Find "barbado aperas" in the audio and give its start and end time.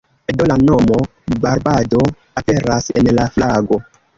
1.43-2.91